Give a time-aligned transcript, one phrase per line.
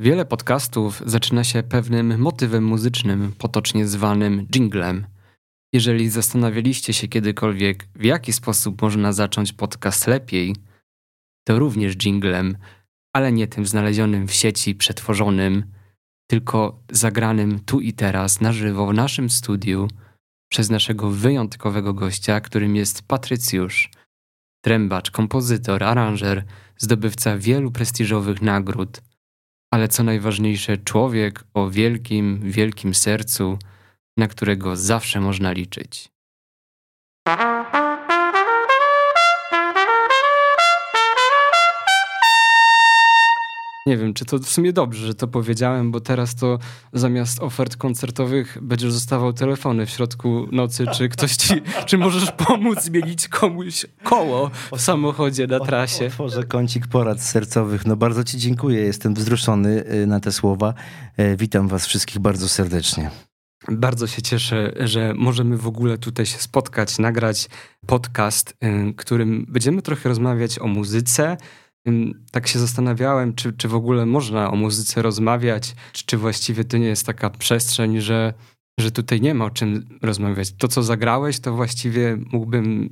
[0.00, 5.06] Wiele podcastów zaczyna się pewnym motywem muzycznym, potocznie zwanym jinglem.
[5.72, 10.56] Jeżeli zastanawialiście się kiedykolwiek, w jaki sposób można zacząć podcast lepiej,
[11.46, 12.56] to również jinglem,
[13.12, 15.64] ale nie tym znalezionym w sieci, przetworzonym,
[16.30, 19.88] tylko zagranym tu i teraz na żywo w naszym studiu
[20.50, 23.90] przez naszego wyjątkowego gościa, którym jest Patrycjusz,
[24.64, 26.44] trębacz, kompozytor, aranżer,
[26.76, 29.00] zdobywca wielu prestiżowych nagród,
[29.70, 33.58] ale co najważniejsze, człowiek o wielkim, wielkim sercu,
[34.16, 36.08] na którego zawsze można liczyć.
[43.88, 46.58] Nie wiem, czy to w sumie dobrze, że to powiedziałem, bo teraz to
[46.92, 51.54] zamiast ofert koncertowych będziesz zostawał telefony w środku nocy, czy ktoś ci,
[51.86, 56.06] czy możesz pomóc zmienić komuś koło w samochodzie na trasie.
[56.06, 57.86] Otworzę kącik porad sercowych.
[57.86, 60.74] No bardzo ci dziękuję, jestem wzruszony y, na te słowa.
[61.16, 63.10] E, witam was wszystkich bardzo serdecznie.
[63.68, 67.48] Bardzo się cieszę, że możemy w ogóle tutaj się spotkać, nagrać
[67.86, 68.54] podcast,
[68.90, 71.36] y, którym będziemy trochę rozmawiać o muzyce,
[72.30, 76.76] tak się zastanawiałem, czy, czy w ogóle można o muzyce rozmawiać, czy, czy właściwie to
[76.76, 78.34] nie jest taka przestrzeń, że,
[78.80, 80.52] że tutaj nie ma o czym rozmawiać.
[80.52, 82.90] To, co zagrałeś, to właściwie mógłbym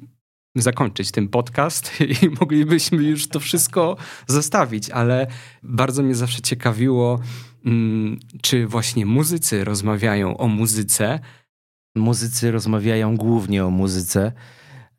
[0.57, 5.27] zakończyć ten podcast i moglibyśmy już to wszystko zostawić, ale
[5.63, 7.21] bardzo mnie zawsze ciekawiło,
[8.43, 11.21] czy właśnie muzycy rozmawiają o muzyce.
[11.97, 14.33] Muzycy rozmawiają głównie o muzyce.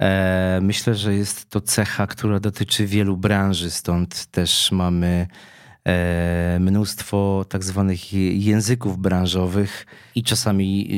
[0.01, 5.27] E, myślę, że jest to cecha, która dotyczy wielu branży, stąd też mamy
[5.85, 10.89] e, mnóstwo tak zwanych języków branżowych i czasami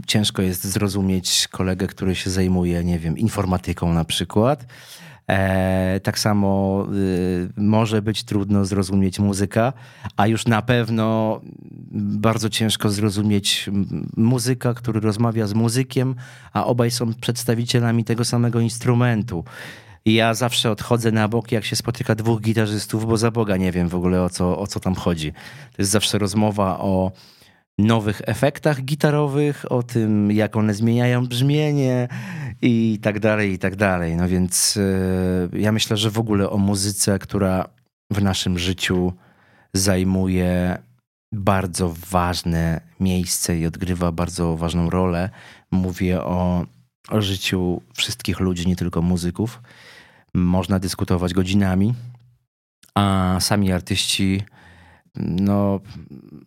[0.00, 4.66] e, ciężko jest zrozumieć kolegę, który się zajmuje, nie wiem, informatyką na przykład
[6.02, 9.72] tak samo y, może być trudno zrozumieć muzyka,
[10.16, 11.40] a już na pewno
[11.92, 13.70] bardzo ciężko zrozumieć
[14.16, 16.14] muzyka, który rozmawia z muzykiem,
[16.52, 19.44] a obaj są przedstawicielami tego samego instrumentu.
[20.06, 23.88] Ja zawsze odchodzę na bok, jak się spotyka dwóch gitarzystów, bo za Boga nie wiem
[23.88, 25.32] w ogóle o co, o co tam chodzi.
[25.72, 27.12] To jest zawsze rozmowa o
[27.78, 32.08] nowych efektach gitarowych, o tym, jak one zmieniają brzmienie
[32.64, 34.16] i tak dalej, i tak dalej.
[34.16, 34.76] No więc
[35.52, 37.68] yy, ja myślę, że w ogóle o muzyce, która
[38.10, 39.12] w naszym życiu
[39.74, 40.78] zajmuje
[41.32, 45.30] bardzo ważne miejsce i odgrywa bardzo ważną rolę.
[45.70, 46.66] Mówię o,
[47.08, 49.62] o życiu wszystkich ludzi, nie tylko muzyków.
[50.34, 51.94] Można dyskutować godzinami,
[52.94, 54.42] a sami artyści
[55.16, 55.80] no,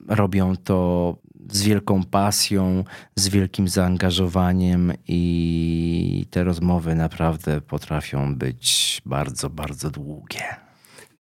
[0.08, 1.16] robią to
[1.52, 2.84] z wielką pasją,
[3.16, 10.44] z wielkim zaangażowaniem i te rozmowy naprawdę potrafią być bardzo, bardzo długie.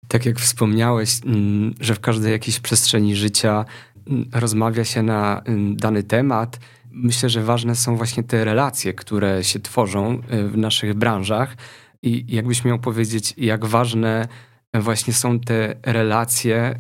[0.08, 3.66] Tak jak wspomniałeś, mm, że w każdej jakiejś przestrzeni życia
[4.08, 6.60] mm, rozmawia się na mm, dany temat.
[6.92, 11.56] Myślę, że ważne są właśnie te relacje, które się tworzą y, w naszych branżach.
[12.02, 14.28] I jakbyś miał powiedzieć, jak ważne
[14.74, 16.80] właśnie są te relacje e,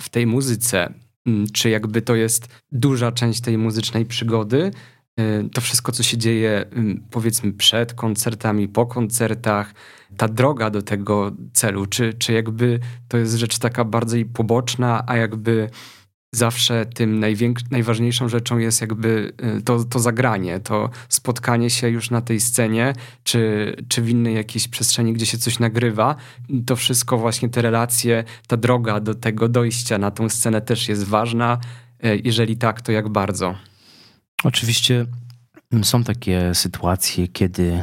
[0.00, 0.94] w tej muzyce.
[1.28, 4.70] Mm, czy jakby to jest duża część tej muzycznej przygody,
[5.16, 9.74] e, to wszystko, co się dzieje, mm, powiedzmy, przed koncertami, po koncertach,
[10.16, 15.16] ta droga do tego celu, czy, czy jakby to jest rzecz taka bardziej poboczna, a
[15.16, 15.70] jakby
[16.34, 17.24] zawsze tym
[17.70, 22.94] najważniejszą rzeczą jest jakby y, to, to zagranie, to spotkanie się już na tej scenie,
[23.24, 26.16] czy, czy w innej jakiejś przestrzeni, gdzie się coś nagrywa.
[26.66, 31.04] To wszystko właśnie te relacje, ta droga do tego dojścia na tą scenę też jest
[31.04, 31.58] ważna.
[32.04, 33.54] Y, jeżeli tak, to jak bardzo?
[34.44, 35.06] Oczywiście
[35.82, 37.82] są takie sytuacje, kiedy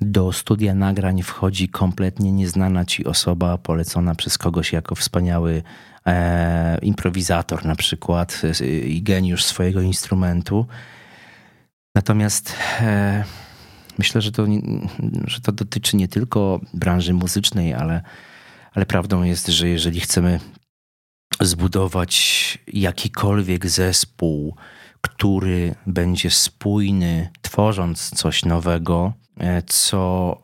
[0.00, 5.62] do studia nagrań wchodzi kompletnie nieznana ci osoba, polecona przez kogoś jako wspaniały
[6.06, 10.66] e, improwizator na przykład e, i geniusz swojego instrumentu.
[11.94, 13.24] Natomiast e,
[13.98, 14.46] myślę, że to,
[15.26, 18.02] że to dotyczy nie tylko branży muzycznej, ale,
[18.72, 20.40] ale prawdą jest, że jeżeli chcemy
[21.40, 24.56] zbudować jakikolwiek zespół,
[25.00, 29.12] który będzie spójny, tworząc coś nowego,
[29.66, 30.42] co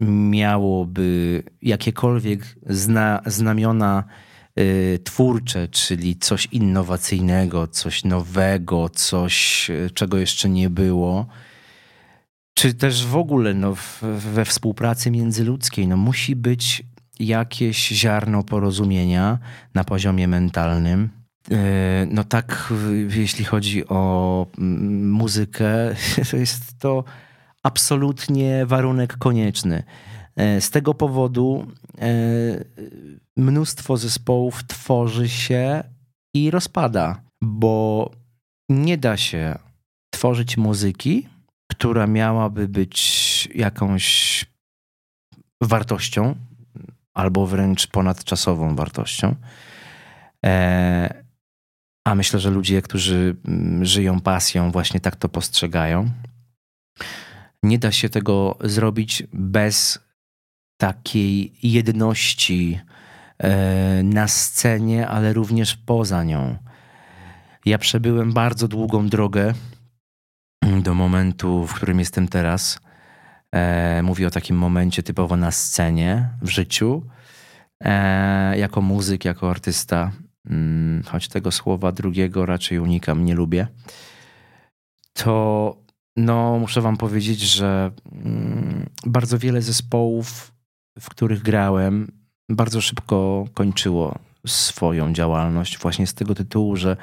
[0.00, 4.04] miałoby jakiekolwiek zna, znamiona
[4.58, 11.26] y, twórcze, czyli coś innowacyjnego, coś nowego, coś, y, czego jeszcze nie było,
[12.54, 16.82] czy też w ogóle no, we współpracy międzyludzkiej, no, musi być
[17.20, 19.38] jakieś ziarno porozumienia
[19.74, 21.08] na poziomie mentalnym.
[22.10, 22.72] No tak,
[23.16, 25.94] jeśli chodzi o mm, muzykę,
[26.30, 27.04] to jest to
[27.66, 29.82] absolutnie warunek konieczny.
[30.36, 31.66] E, z tego powodu
[31.98, 32.06] e,
[33.36, 35.84] mnóstwo zespołów tworzy się
[36.34, 38.10] i rozpada, bo
[38.68, 39.58] nie da się
[40.10, 41.28] tworzyć muzyki,
[41.70, 44.44] która miałaby być jakąś
[45.62, 46.34] wartością,
[47.14, 49.34] albo wręcz ponadczasową wartością.
[50.44, 51.24] E,
[52.06, 56.10] a myślę, że ludzie, którzy mm, żyją pasją, właśnie tak to postrzegają.
[57.64, 59.98] Nie da się tego zrobić bez
[60.76, 62.80] takiej jedności
[63.38, 66.56] e, na scenie, ale również poza nią.
[67.66, 69.54] Ja przebyłem bardzo długą drogę
[70.82, 72.80] do momentu, w którym jestem teraz.
[73.52, 77.02] E, mówię o takim momencie typowo na scenie, w życiu,
[77.84, 80.12] e, jako muzyk, jako artysta,
[80.50, 83.66] mm, choć tego słowa drugiego raczej unikam, nie lubię.
[85.12, 85.83] To
[86.16, 90.52] no, muszę Wam powiedzieć, że mm, bardzo wiele zespołów,
[91.00, 92.12] w których grałem,
[92.48, 96.96] bardzo szybko kończyło swoją działalność, właśnie z tego tytułu, że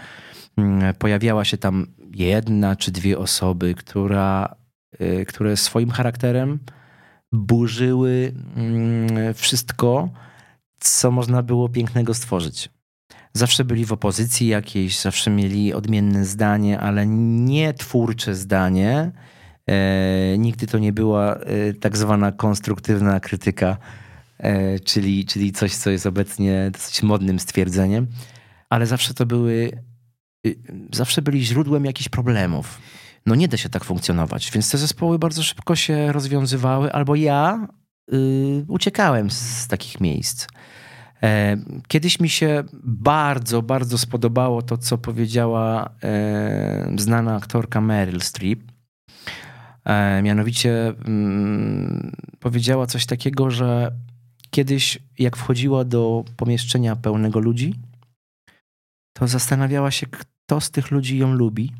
[0.57, 4.55] mm, pojawiała się tam jedna czy dwie osoby, która,
[5.01, 6.59] y, które swoim charakterem
[7.31, 10.09] burzyły mm, wszystko,
[10.79, 12.69] co można było pięknego stworzyć.
[13.33, 19.11] Zawsze byli w opozycji jakiejś, zawsze mieli odmienne zdanie, ale nie twórcze zdanie.
[19.67, 23.77] E, nigdy to nie była e, tak zwana konstruktywna krytyka,
[24.37, 28.07] e, czyli, czyli coś, co jest obecnie dosyć modnym stwierdzeniem,
[28.69, 29.83] ale zawsze to były,
[30.47, 30.55] y,
[30.93, 32.81] zawsze byli źródłem jakichś problemów.
[33.25, 37.67] No nie da się tak funkcjonować, więc te zespoły bardzo szybko się rozwiązywały, albo ja
[38.13, 40.47] y, uciekałem z, z takich miejsc.
[41.23, 41.57] E,
[41.87, 48.59] kiedyś mi się bardzo, bardzo spodobało to, co powiedziała e, znana aktorka Meryl Streep.
[49.85, 53.91] E, mianowicie mm, powiedziała coś takiego, że
[54.49, 57.75] kiedyś, jak wchodziła do pomieszczenia pełnego ludzi,
[59.13, 61.73] to zastanawiała się, kto z tych ludzi ją lubi.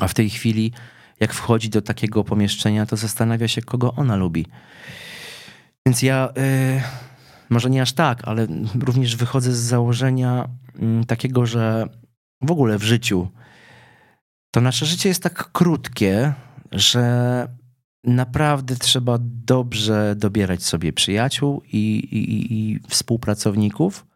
[0.00, 0.72] A w tej chwili,
[1.20, 4.46] jak wchodzi do takiego pomieszczenia, to zastanawia się, kogo ona lubi.
[5.86, 6.32] Więc ja
[7.50, 8.46] może nie aż tak, ale
[8.80, 10.48] również wychodzę z założenia
[10.78, 11.88] mm, takiego, że
[12.42, 13.28] w ogóle w życiu
[14.50, 16.32] to nasze życie jest tak krótkie,
[16.72, 17.48] że
[18.04, 24.06] naprawdę trzeba dobrze dobierać sobie przyjaciół i, i, i współpracowników.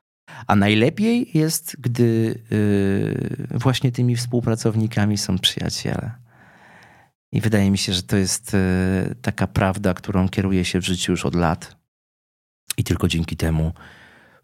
[0.47, 6.11] A najlepiej jest, gdy yy, właśnie tymi współpracownikami są przyjaciele.
[7.33, 11.13] I wydaje mi się, że to jest yy, taka prawda, którą kieruje się w życiu
[11.13, 11.78] już od lat
[12.79, 13.73] i tylko dzięki temu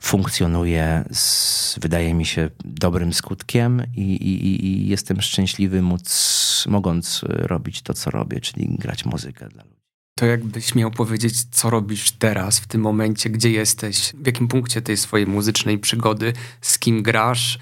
[0.00, 7.82] funkcjonuje z, wydaje mi się, dobrym skutkiem i, i, i jestem szczęśliwy móc, mogąc robić
[7.82, 9.74] to, co robię, czyli grać muzykę dla ludzi.
[10.18, 14.82] To jakbyś miał powiedzieć, co robisz teraz, w tym momencie, gdzie jesteś, w jakim punkcie
[14.82, 17.58] tej swojej muzycznej przygody, z kim grasz,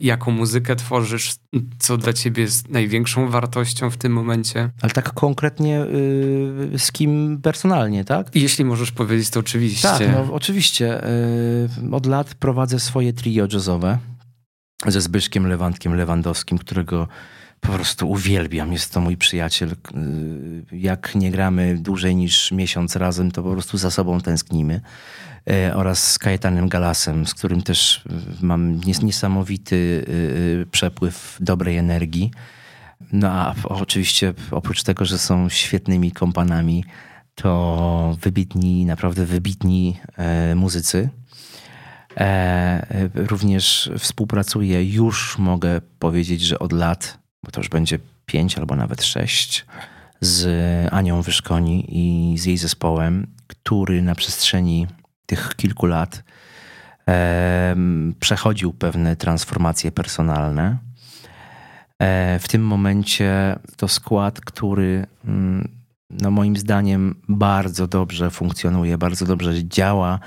[0.00, 1.34] jaką muzykę tworzysz,
[1.78, 4.70] co dla ciebie jest największą wartością w tym momencie.
[4.82, 5.86] Ale tak konkretnie
[6.72, 8.30] yy, z kim personalnie, tak?
[8.34, 9.88] Jeśli możesz powiedzieć, to oczywiście.
[9.88, 11.02] Tak, no, oczywiście.
[11.82, 13.98] Yy, od lat prowadzę swoje trio jazzowe
[14.86, 17.08] ze Zbyszkiem Lewandkiem Lewandowskim, którego
[17.60, 18.72] po prostu uwielbiam.
[18.72, 19.70] Jest to mój przyjaciel.
[19.70, 19.76] Y,
[20.72, 24.80] jak nie gramy dłużej niż miesiąc razem, to po prostu za sobą tęsknimy.
[25.50, 29.76] E, oraz z Kajetanem Galasem, z którym też y, mam niesamowity
[30.08, 32.30] y, przepływ dobrej energii.
[33.12, 36.84] No a oczywiście oprócz tego, że są świetnymi kompanami,
[37.34, 41.08] to wybitni, naprawdę wybitni e, muzycy.
[42.16, 48.76] E, również współpracuję, już mogę powiedzieć, że od lat bo to już będzie pięć albo
[48.76, 49.66] nawet sześć,
[50.20, 54.86] z Anią Wyszkoni i z jej zespołem, który na przestrzeni
[55.32, 56.22] tych kilku lat
[58.20, 60.76] przechodził pewne transformacje personalne.
[61.98, 65.68] E, w tym momencie to skład, który mm,
[66.10, 70.20] no moim zdaniem bardzo dobrze funkcjonuje, bardzo dobrze działa,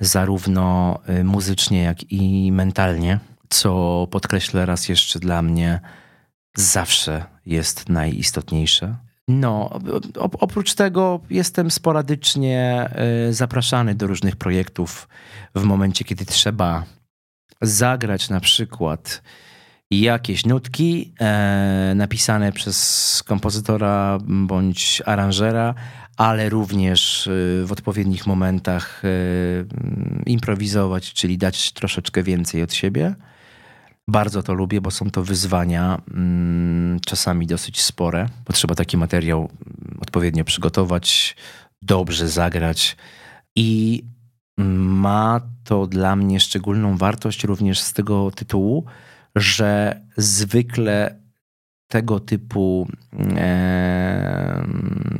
[0.00, 5.80] zarówno y, muzycznie, jak i mentalnie, co podkreślę raz jeszcze dla mnie
[6.56, 9.05] zawsze jest najistotniejsze.
[9.28, 9.80] No,
[10.14, 15.08] oprócz tego jestem sporadycznie e, zapraszany do różnych projektów
[15.54, 16.84] w momencie, kiedy trzeba
[17.62, 19.22] zagrać na przykład
[19.90, 25.74] jakieś nutki e, napisane przez kompozytora bądź aranżera,
[26.16, 27.30] ale również e,
[27.66, 29.08] w odpowiednich momentach e,
[30.26, 33.14] improwizować, czyli dać troszeczkę więcej od siebie.
[34.08, 39.38] Bardzo to lubię, bo są to wyzwania, mm, czasami dosyć spore, bo trzeba taki materiał
[39.38, 41.36] mm, odpowiednio przygotować,
[41.82, 42.96] dobrze zagrać.
[43.56, 44.04] I
[44.58, 48.84] ma to dla mnie szczególną wartość również z tego tytułu,
[49.36, 51.20] że zwykle
[51.88, 52.88] tego typu
[53.36, 54.66] e,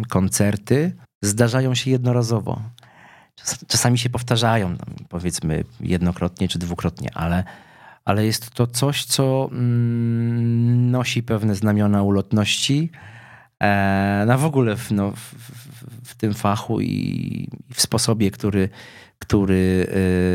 [0.09, 2.63] koncerty zdarzają się jednorazowo.
[3.67, 4.77] Czasami się powtarzają,
[5.09, 7.45] powiedzmy jednokrotnie czy dwukrotnie, ale,
[8.07, 12.91] ale jest to coś, co mm, nosi pewne znamiona ulotności.
[13.63, 15.35] E, no w ogóle w, no, w,
[16.05, 18.69] w, tym fachu i w sposobie, który,
[19.19, 19.87] który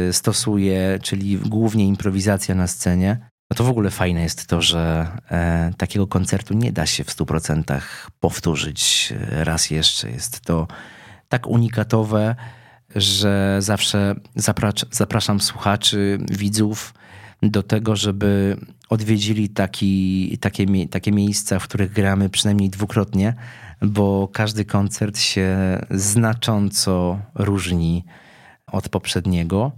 [0.09, 3.29] e, stosuje, czyli głównie improwizacja na scenie.
[3.51, 7.09] No to w ogóle fajne jest to, że e, takiego koncertu nie da się w
[7.15, 7.81] 100%
[8.19, 10.09] powtórzyć raz jeszcze.
[10.09, 10.67] Jest to
[11.29, 12.35] tak unikatowe,
[12.95, 14.15] że zawsze
[14.91, 16.93] zapraszam słuchaczy, widzów
[17.41, 18.57] do tego, żeby
[18.89, 23.33] odwiedzili taki, takie, takie miejsca, w których gramy przynajmniej dwukrotnie,
[23.81, 28.05] bo każdy koncert się znacząco różni
[28.67, 29.71] od poprzedniego.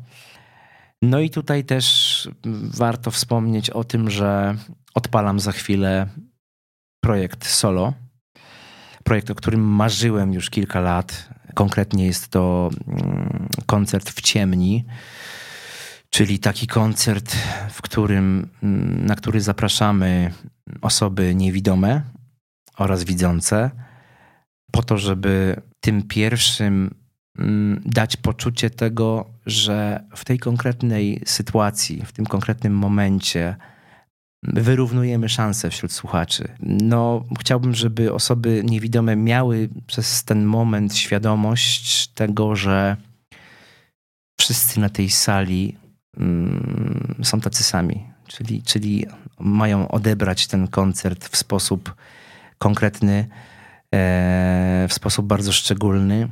[1.01, 2.29] No i tutaj też
[2.63, 4.55] warto wspomnieć o tym, że
[4.93, 6.07] odpalam za chwilę
[7.01, 7.93] projekt solo.
[9.03, 11.29] Projekt, o którym marzyłem już kilka lat.
[11.53, 14.85] Konkretnie jest to mm, koncert w ciemni,
[16.13, 17.35] czyli taki koncert,
[17.69, 20.33] w którym, mm, na który zapraszamy
[20.81, 22.01] osoby niewidome
[22.77, 23.71] oraz widzące,
[24.71, 26.95] po to, żeby tym pierwszym
[27.39, 33.55] mm, dać poczucie tego, że w tej konkretnej sytuacji, w tym konkretnym momencie
[34.43, 36.47] wyrównujemy szanse wśród słuchaczy.
[36.59, 42.97] No, chciałbym, żeby osoby niewidome miały przez ten moment świadomość tego, że
[44.39, 45.82] wszyscy na tej sali
[47.23, 48.07] są tacy sami.
[48.27, 49.05] Czyli, czyli
[49.39, 51.95] mają odebrać ten koncert w sposób
[52.57, 53.27] konkretny,
[53.93, 56.29] e, w sposób bardzo szczególny,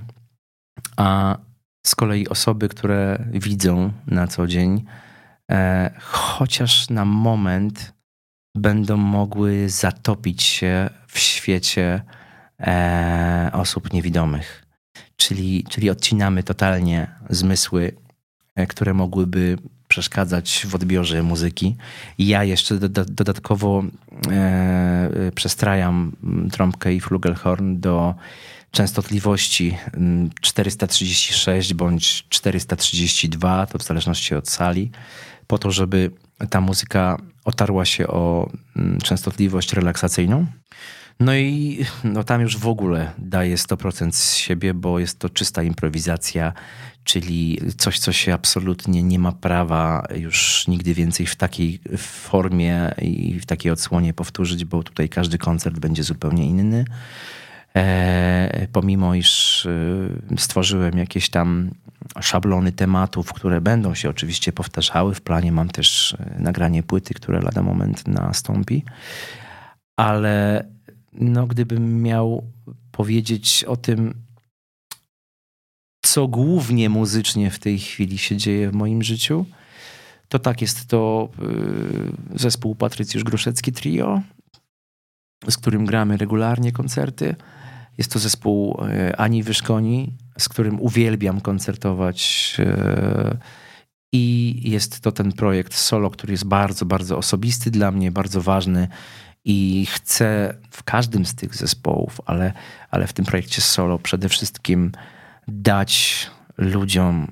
[0.97, 1.37] a
[1.87, 4.85] z kolei osoby, które widzą na co dzień,
[5.51, 7.93] e, chociaż na moment
[8.55, 12.01] będą mogły zatopić się w świecie
[12.59, 14.65] e, osób niewidomych.
[15.15, 17.95] Czyli, czyli odcinamy totalnie zmysły,
[18.69, 21.75] które mogłyby przeszkadzać w odbiorze muzyki.
[22.17, 23.83] Ja jeszcze do, do, dodatkowo
[24.31, 26.11] e, przestrajam
[26.51, 28.15] trąbkę i flugelhorn do
[28.71, 29.77] częstotliwości
[30.41, 34.91] 436 bądź 432, to w zależności od sali,
[35.47, 36.11] po to, żeby
[36.49, 40.45] ta muzyka otarła się o mm, częstotliwość relaksacyjną.
[41.21, 45.63] No i no tam już w ogóle daje 100% z siebie, bo jest to czysta
[45.63, 46.53] improwizacja,
[47.03, 53.39] czyli coś, co się absolutnie nie ma prawa już nigdy więcej w takiej formie i
[53.39, 56.85] w takiej odsłonie powtórzyć, bo tutaj każdy koncert będzie zupełnie inny.
[57.75, 61.71] E, pomimo iż e, stworzyłem jakieś tam
[62.21, 65.15] szablony tematów, które będą się oczywiście powtarzały.
[65.15, 68.83] W planie mam też e, nagranie płyty, które lada moment nastąpi.
[69.97, 70.65] Ale
[71.13, 72.43] no, gdybym miał
[72.91, 74.13] powiedzieć o tym,
[76.01, 79.45] co głównie muzycznie w tej chwili się dzieje w moim życiu,
[80.29, 81.29] to tak jest to
[82.35, 84.21] zespół Patrycjusz Groszecki Trio,
[85.49, 87.35] z którym gramy regularnie koncerty.
[87.97, 92.55] Jest to zespół e, Ani Wyszkoni, z którym uwielbiam koncertować.
[92.59, 93.37] E,
[94.13, 98.87] I jest to ten projekt solo, który jest bardzo, bardzo osobisty dla mnie, bardzo ważny.
[99.45, 102.53] I chcę w każdym z tych zespołów, ale,
[102.91, 104.91] ale w tym projekcie solo przede wszystkim
[105.47, 107.27] dać ludziom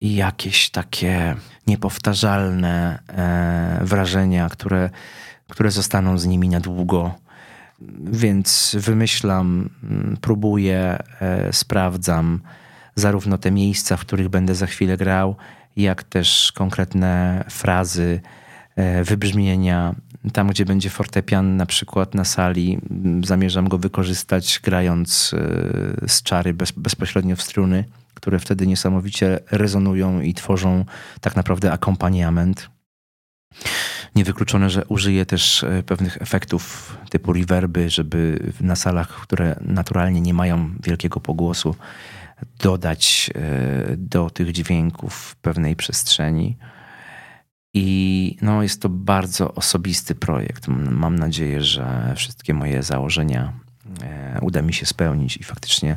[0.00, 1.36] jakieś takie
[1.66, 4.90] niepowtarzalne e, wrażenia, które,
[5.48, 7.14] które zostaną z nimi na długo.
[8.04, 12.40] Więc wymyślam, mm, próbuję, e, sprawdzam
[12.94, 15.36] zarówno te miejsca, w których będę za chwilę grał,
[15.76, 18.20] jak też konkretne frazy,
[18.76, 19.94] e, wybrzmienia.
[20.32, 26.22] Tam, gdzie będzie fortepian, na przykład na sali, mm, zamierzam go wykorzystać, grając e, z
[26.22, 30.84] czary bez, bezpośrednio w struny, które wtedy niesamowicie rezonują i tworzą
[31.20, 32.70] tak naprawdę akompaniament.
[34.14, 40.34] Niewykluczone, że użyję też e, pewnych efektów typu reverby, żeby na salach, które naturalnie nie
[40.34, 41.74] mają wielkiego pogłosu,
[42.58, 46.56] dodać e, do tych dźwięków pewnej przestrzeni.
[47.74, 50.68] I no, jest to bardzo osobisty projekt.
[50.90, 53.52] Mam nadzieję, że wszystkie moje założenia
[54.02, 55.96] e, uda mi się spełnić i faktycznie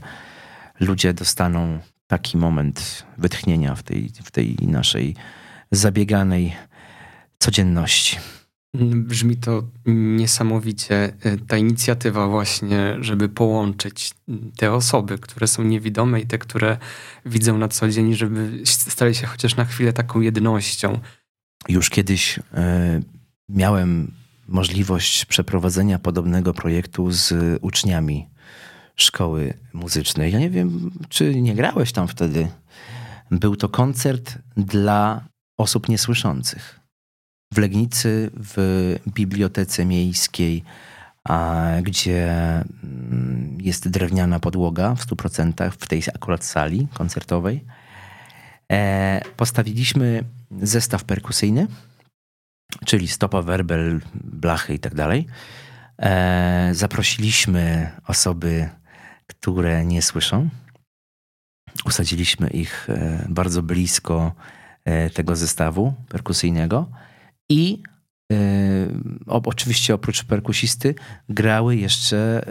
[0.79, 5.15] ludzie dostaną taki moment wytchnienia w tej, w tej naszej
[5.72, 6.55] zabieganej
[7.39, 8.17] codzienności.
[8.96, 11.13] Brzmi to niesamowicie.
[11.48, 14.13] Ta inicjatywa właśnie, żeby połączyć
[14.58, 16.77] te osoby, które są niewidome i te, które
[17.25, 21.00] widzą na co dzień, żeby stali się chociaż na chwilę taką jednością.
[21.67, 22.41] Już kiedyś y,
[23.50, 24.12] miałem
[24.48, 28.29] możliwość przeprowadzenia podobnego projektu z uczniami
[28.95, 30.31] szkoły muzycznej.
[30.31, 32.48] Ja nie wiem, czy nie grałeś tam wtedy.
[33.31, 35.25] Był to koncert dla
[35.57, 36.79] osób niesłyszących.
[37.53, 40.63] W Legnicy, w bibliotece miejskiej,
[41.84, 42.31] gdzie
[42.84, 47.65] mm, jest drewniana podłoga w 100% w tej akurat sali koncertowej,
[48.72, 50.24] e, postawiliśmy
[50.62, 51.68] zestaw perkusyjny,
[52.86, 55.28] czyli stopa, werbel, blachy i tak dalej.
[56.02, 58.70] E, zaprosiliśmy osoby
[59.28, 60.50] które nie słyszą.
[61.86, 64.34] Usadziliśmy ich e, bardzo blisko
[64.86, 66.90] e, tego zestawu perkusyjnego
[67.50, 67.84] i
[69.28, 70.96] oczywiście oprócz perkusisty
[71.30, 72.46] grały jeszcze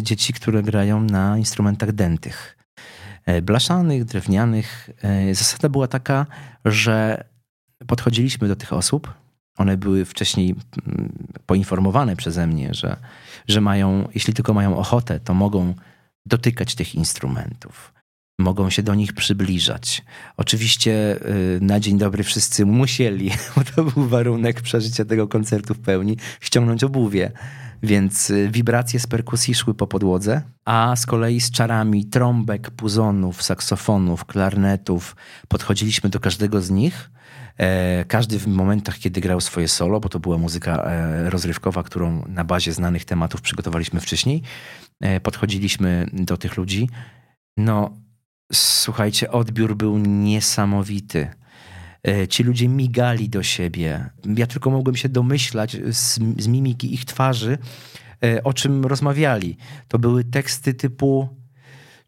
[0.00, 2.55] dzieci, które grają na instrumentach dętych.
[3.42, 4.90] Blaszanych, drewnianych.
[5.32, 6.26] Zasada była taka,
[6.64, 7.24] że
[7.86, 9.14] podchodziliśmy do tych osób.
[9.58, 10.54] One były wcześniej
[10.86, 11.12] mm,
[11.46, 12.96] poinformowane przeze mnie, że
[13.48, 15.74] że mają, jeśli tylko mają ochotę, to mogą
[16.26, 17.92] dotykać tych instrumentów.
[18.38, 20.04] Mogą się do nich przybliżać.
[20.36, 21.16] Oczywiście
[21.56, 26.16] y, na dzień dobry wszyscy musieli, bo to był warunek przeżycia tego koncertu w pełni,
[26.40, 27.32] ściągnąć obuwie.
[27.82, 33.42] Więc y, wibracje z perkusji szły po podłodze, a z kolei z czarami trąbek, puzonów,
[33.42, 35.16] saksofonów, klarnetów
[35.48, 37.10] podchodziliśmy do każdego z nich
[37.58, 42.24] E, każdy w momentach, kiedy grał swoje solo, bo to była muzyka e, rozrywkowa, którą
[42.28, 44.42] na bazie znanych tematów przygotowaliśmy wcześniej,
[45.00, 46.88] e, podchodziliśmy do tych ludzi.
[47.56, 47.90] No,
[48.52, 51.28] słuchajcie, odbiór był niesamowity.
[52.28, 54.10] Ci ludzie migali do siebie.
[54.36, 57.58] Ja tylko mogłem się domyślać z, z mimiki ich twarzy,
[58.44, 59.56] o czym rozmawiali.
[59.88, 61.28] To były teksty typu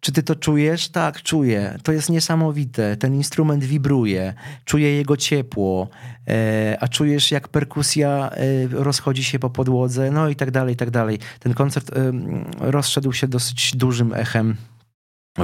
[0.01, 0.89] czy ty to czujesz?
[0.89, 1.79] Tak, czuję.
[1.83, 2.97] To jest niesamowite.
[2.97, 5.89] Ten instrument wibruje, czuję jego ciepło,
[6.29, 10.77] e, a czujesz jak perkusja e, rozchodzi się po podłodze, no i tak dalej, i
[10.77, 11.19] tak dalej.
[11.41, 12.13] Ten koncert e,
[12.59, 14.57] rozszedł się dosyć dużym echem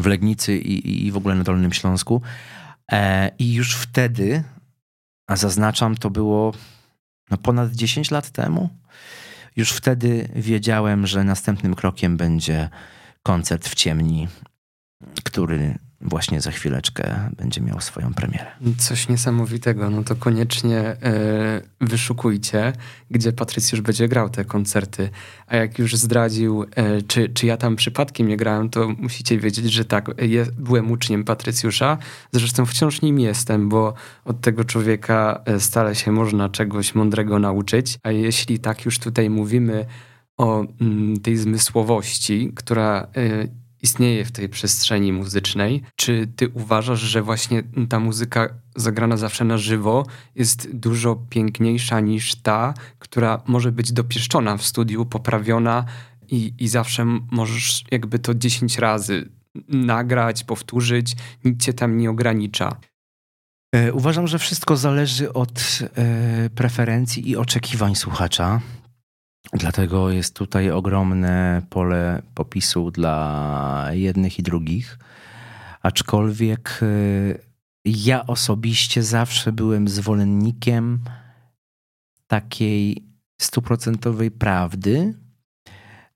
[0.01, 2.23] w Legnicy i, i w ogóle na Dolnym Śląsku.
[2.93, 4.45] E, I już wtedy,
[5.27, 6.53] a zaznaczam, to było
[7.31, 8.69] no, ponad 10 lat temu,
[9.57, 12.69] już wtedy wiedziałem, że następnym krokiem będzie
[13.23, 14.29] koncert w ciemni,
[15.25, 18.47] który właśnie za chwileczkę będzie miał swoją premierę.
[18.79, 20.97] Coś niesamowitego, no to koniecznie e,
[21.81, 22.73] wyszukujcie,
[23.11, 25.11] gdzie Patrycjusz będzie grał te koncerty.
[25.47, 29.73] A jak już zdradził, e, czy, czy ja tam przypadkiem nie grałem, to musicie wiedzieć,
[29.73, 31.99] że tak, je, byłem uczniem Patrycjusza.
[32.33, 37.99] Zresztą wciąż nim jestem, bo od tego człowieka e, stale się można czegoś mądrego nauczyć.
[38.03, 39.87] A jeśli tak już tutaj mówimy
[40.37, 43.07] o mm, tej zmysłowości, która
[43.85, 45.83] istnieje w tej przestrzeni muzycznej.
[45.97, 52.35] Czy ty uważasz, że właśnie ta muzyka zagrana zawsze na żywo jest dużo piękniejsza niż
[52.35, 55.85] ta, która może być dopieszczona w studiu, poprawiona
[56.29, 59.29] i, i zawsze możesz jakby to 10 razy
[59.69, 62.77] nagrać, powtórzyć, nic cię tam nie ogranicza?
[63.75, 68.61] E, uważam, że wszystko zależy od e, preferencji i oczekiwań słuchacza.
[69.53, 74.99] Dlatego jest tutaj ogromne pole popisu dla jednych i drugich.
[75.83, 77.39] Aczkolwiek y,
[77.85, 81.01] ja osobiście zawsze byłem zwolennikiem
[82.27, 83.05] takiej
[83.41, 85.15] stuprocentowej prawdy.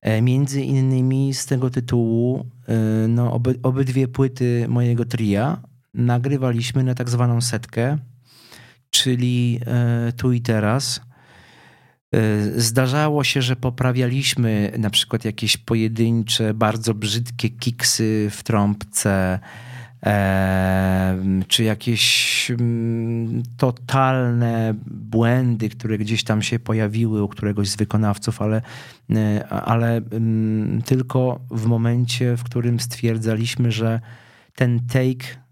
[0.01, 2.47] E, między innymi z tego tytułu
[3.05, 5.63] y, no, oby, obydwie płyty mojego tria
[5.95, 7.99] nagrywaliśmy na tak zwaną setkę,
[8.91, 11.01] czyli e, tu i teraz
[12.57, 19.39] zdarzało się, że poprawialiśmy na przykład jakieś pojedyncze, bardzo brzydkie kiksy w trąbce,
[20.07, 21.19] e,
[21.49, 28.63] czy jakieś mm, totalne błędy, które gdzieś tam się pojawiły u któregoś z wykonawców, ale,
[29.11, 34.01] e, ale mm, tylko w momencie, w którym stwierdzaliśmy, że
[34.55, 35.49] ten take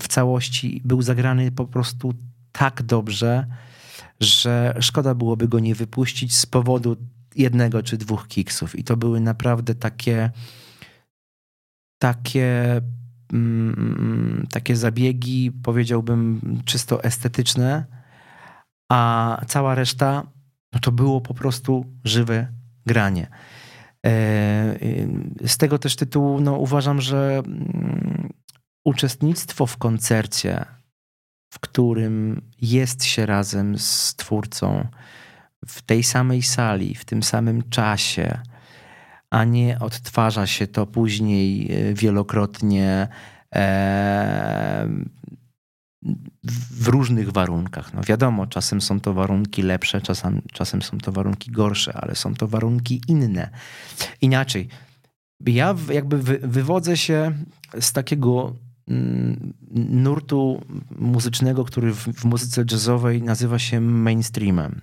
[0.00, 2.14] w całości był zagrany po prostu
[2.52, 3.46] tak dobrze,
[4.20, 6.96] że szkoda byłoby go nie wypuścić z powodu
[7.36, 8.78] jednego czy dwóch kiksów.
[8.78, 10.30] I to były naprawdę takie
[11.98, 12.80] takie
[13.32, 17.84] mm, takie zabiegi, powiedziałbym, czysto estetyczne,
[18.90, 20.26] a cała reszta
[20.72, 22.48] no to było po prostu żywe
[22.86, 23.26] granie.
[24.06, 24.10] E,
[25.46, 28.32] z tego też tytułu no, uważam, że mm,
[28.84, 30.64] uczestnictwo w koncercie
[31.52, 34.86] w którym jest się razem z twórcą,
[35.66, 38.38] w tej samej sali, w tym samym czasie,
[39.30, 43.08] a nie odtwarza się to później e, wielokrotnie
[43.54, 44.88] e,
[46.70, 47.94] w różnych warunkach.
[47.94, 52.34] No wiadomo, czasem są to warunki lepsze, czasem, czasem są to warunki gorsze, ale są
[52.34, 53.50] to warunki inne.
[54.20, 54.68] Inaczej,
[55.46, 57.32] ja jakby wywodzę się
[57.80, 58.56] z takiego
[59.70, 60.62] nurtu
[60.98, 64.80] muzycznego, który w, w muzyce jazzowej nazywa się mainstreamem,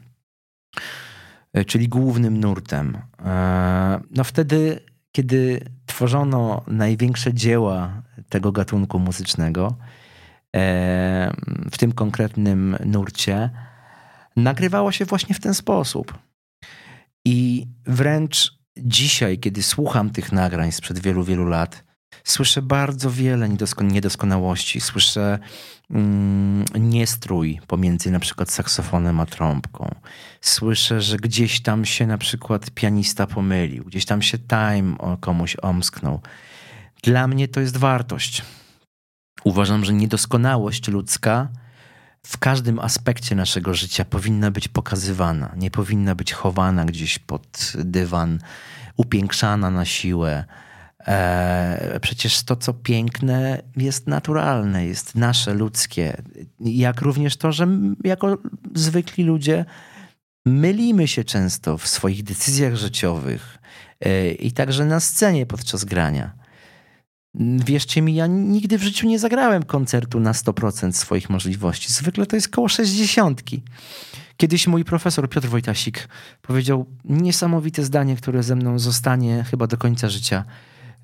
[1.54, 2.98] e, czyli głównym nurtem.
[3.26, 4.80] E, no wtedy,
[5.12, 9.76] kiedy tworzono największe dzieła tego gatunku muzycznego,
[10.56, 11.34] e,
[11.72, 13.50] w tym konkretnym nurcie,
[14.36, 16.14] nagrywało się właśnie w ten sposób.
[17.26, 21.89] I wręcz dzisiaj, kiedy słucham tych nagrań sprzed wielu, wielu lat,
[22.24, 23.50] słyszę bardzo wiele
[23.82, 24.82] niedoskonałości.
[24.82, 25.40] Słyszę
[25.92, 29.96] mm, niestrój pomiędzy na przykład saksofonem a trąbką.
[30.42, 36.22] Słyszę, że gdzieś tam się na przykład pianista pomylił, gdzieś tam się time komuś omsknął.
[37.04, 38.42] Dla mnie to jest wartość.
[39.44, 41.48] Uważam, że niedoskonałość ludzka
[42.26, 48.40] w każdym aspekcie naszego życia powinna być pokazywana, nie powinna być chowana gdzieś pod dywan,
[48.98, 50.46] upiększana na siłę.
[51.10, 56.22] E, przecież to, co piękne, jest naturalne, jest nasze, ludzkie.
[56.60, 57.68] Jak również to, że
[58.04, 58.38] jako
[58.76, 59.66] zwykli ludzie
[60.46, 63.58] mylimy się często w swoich decyzjach życiowych
[64.00, 66.34] e, i także na scenie podczas grania.
[67.66, 71.94] Wierzcie mi, ja nigdy w życiu nie zagrałem koncertu na 100% swoich możliwości.
[71.94, 73.42] Zwykle to jest koło 60.
[74.38, 76.08] Kiedyś mój profesor Piotr Wojtasik
[76.42, 80.46] powiedział niesamowite zdanie, które ze mną zostanie chyba do końca życia.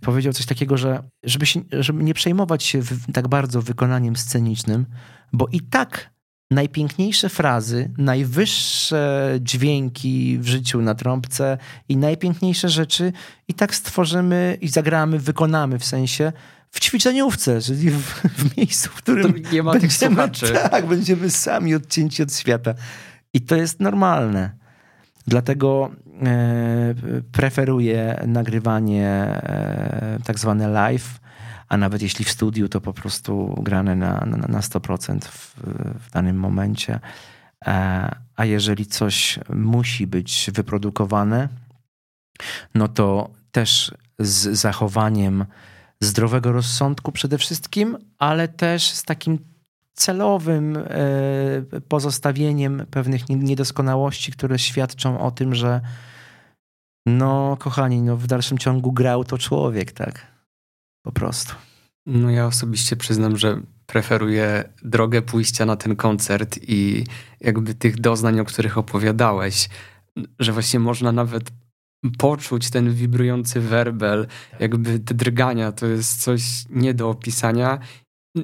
[0.02, 2.82] Powiedział coś takiego, że żeby, się, żeby nie przejmować się
[3.14, 4.86] tak bardzo wykonaniem scenicznym,
[5.34, 6.16] bo i tak
[6.52, 11.58] najpiękniejsze frazy, najwyższe dźwięki w życiu na trąbce
[11.90, 13.14] i najpiękniejsze rzeczy
[13.48, 16.32] i tak stworzymy i zagramy, wykonamy w sensie
[16.72, 20.54] w ćwiczeniówce, czyli w, w miejscu, w którym to nie ma będziemy, tych słuchaczy.
[20.72, 22.74] Tak, będziemy sami odcięci od świata.
[23.34, 24.52] I to jest normalne.
[25.28, 25.92] Dlatego
[27.32, 31.20] preferuję nagrywanie e, tak zwane live,
[31.70, 35.56] a nawet jeśli w studiu, to po prostu grane na, na, na 100% w,
[36.08, 37.00] w danym momencie.
[37.66, 41.50] E, a jeżeli coś musi być wyprodukowane,
[42.76, 45.46] no to też z zachowaniem
[46.00, 49.55] zdrowego rozsądku przede wszystkim, ale też z takim
[49.96, 55.82] celowym e, pozostawieniem pewnych niedoskonałości, które świadczą o tym, że
[57.06, 60.28] no kochani, no w dalszym ciągu grał to człowiek, tak?
[61.06, 61.56] Po prostu.
[62.06, 67.04] No ja osobiście przyznam, że preferuję drogę pójścia na ten koncert i
[67.42, 69.70] jakby tych doznań, o których opowiadałeś,
[70.40, 71.52] że właśnie można nawet
[72.18, 74.28] poczuć ten wibrujący werbel,
[74.60, 77.80] jakby te drgania, to jest coś nie do opisania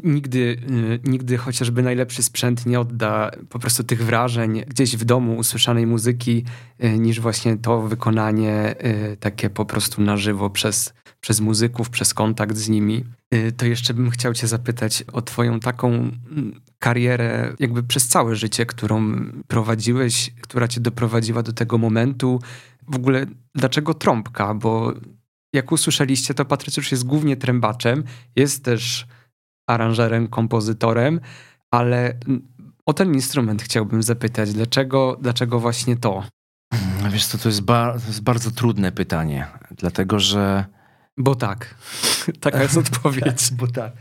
[0.04, 5.38] Nigdy, y, nigdy chociażby najlepszy sprzęt nie odda po prostu tych wrażeń gdzieś w domu
[5.38, 6.44] usłyszanej muzyki,
[6.84, 8.76] y, niż właśnie to wykonanie
[9.14, 13.04] y, takie po prostu na żywo przez, przez muzyków, przez kontakt z nimi.
[13.58, 16.12] To jeszcze bym chciał Cię zapytać o Twoją taką
[16.80, 22.40] karierę, jakby przez całe życie, którą prowadziłeś, która Cię doprowadziła do tego momentu.
[22.88, 23.26] W ogóle,
[23.56, 24.54] dlaczego trąbka?
[24.54, 24.94] Bo
[25.54, 28.04] jak usłyszeliście, to Patrycjusz jest głównie trębaczem,
[28.36, 29.08] jest też
[29.72, 31.20] aranżerem, kompozytorem,
[31.72, 32.14] ale
[32.86, 34.54] o ten instrument chciałbym zapytać.
[34.54, 36.24] Dlaczego, dlaczego właśnie to?
[36.72, 40.66] Mm, wiesz co, to jest, to jest bardzo trudne pytanie, dlatego że...
[41.18, 41.76] Bo tak.
[42.42, 43.52] Taka jest odpowiedź.
[43.52, 43.94] bo tak.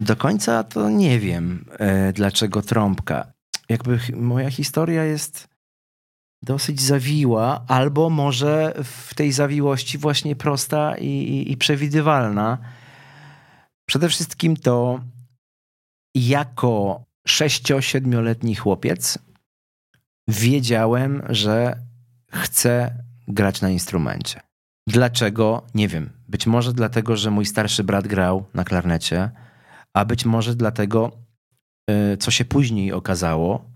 [0.00, 3.26] Do końca to nie wiem, e, dlaczego trąbka.
[3.68, 5.48] Jakby moja historia jest
[6.42, 12.58] dosyć zawiła, albo może w tej zawiłości właśnie prosta i, i, i przewidywalna.
[13.86, 15.00] Przede wszystkim to
[16.14, 19.18] jako 6-7-letni chłopiec
[20.28, 21.78] wiedziałem, że
[22.32, 24.40] chcę grać na instrumencie.
[24.86, 25.62] Dlaczego?
[25.74, 26.10] Nie wiem.
[26.28, 29.30] Być może dlatego, że mój starszy brat grał na klarnecie,
[29.94, 31.12] a być może dlatego,
[31.90, 33.70] y, co się później okazało,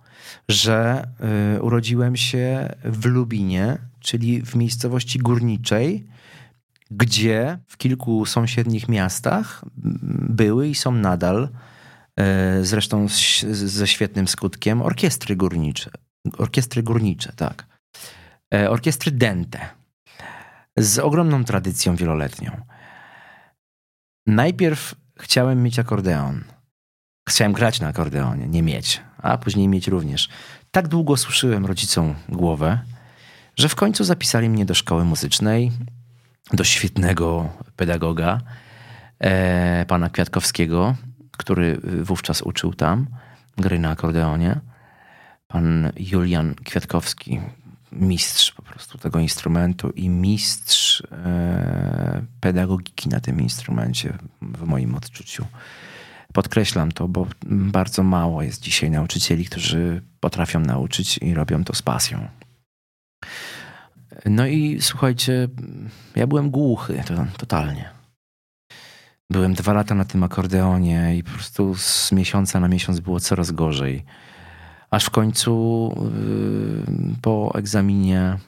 [0.49, 1.09] że
[1.57, 6.07] y, urodziłem się w Lubinie, czyli w miejscowości górniczej,
[6.91, 9.65] gdzie w kilku sąsiednich miastach
[10.29, 11.49] były i są nadal,
[12.17, 13.07] e, zresztą
[13.51, 15.91] ze świetnym skutkiem, orkiestry górnicze.
[16.39, 17.67] Orkiestry górnicze, tak.
[18.55, 19.61] E, orkiestry dente.
[20.77, 22.61] Z ogromną tradycją wieloletnią.
[24.27, 26.45] Najpierw chciałem mieć akordeon.
[27.29, 30.29] chciałem grać na akordeonie, nie mieć, a później mieć również.
[30.71, 32.81] Tak długo suszyłem rodzicom głowę,
[33.57, 35.73] że w końcu zapisali mnie do szkoły muzycznej,
[36.53, 38.41] do świetnego pedagoga,
[39.19, 40.95] e, pana Kwiatkowskiego,
[41.39, 43.07] który wówczas uczył tam
[43.57, 44.61] gry na akordeonie.
[45.49, 47.41] Pan Julian Kwiatkowski,
[47.93, 55.47] mistrz po prostu tego instrumentu i mistrz e, pedagogiki na tym instrumencie w moim odczuciu.
[56.33, 61.83] Podkreślam to, bo bardzo mało jest dzisiaj nauczycieli, którzy potrafią nauczyć i robią to z
[61.83, 62.29] pasją.
[64.27, 65.49] No i słuchajcie,
[66.17, 67.91] ja byłem głuchy to, totalnie.
[69.31, 73.51] Byłem dwa lata na tym akordeonie i po prostu z miesiąca na miesiąc było coraz
[73.51, 74.05] gorzej.
[74.91, 75.93] Aż w końcu
[76.89, 78.39] yy, po egzaminie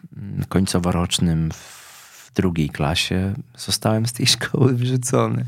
[0.49, 5.47] końcowo-rocznym w drugiej klasie zostałem z tej szkoły wyrzucony.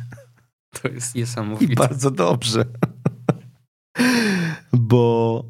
[0.83, 1.73] To jest niesamowite.
[1.73, 2.65] I bardzo dobrze.
[4.73, 5.45] Bo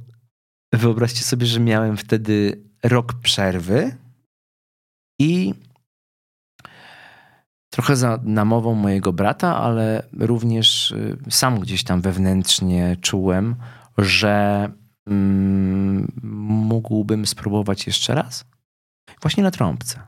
[0.72, 3.96] wyobraźcie sobie, że miałem wtedy rok przerwy
[5.22, 5.54] i
[7.70, 13.56] trochę za namową mojego brata, ale również y, sam gdzieś tam wewnętrznie czułem,
[13.98, 14.68] że
[15.06, 16.12] mm,
[16.68, 18.44] mógłbym spróbować jeszcze raz.
[19.22, 20.00] Właśnie na trąbce.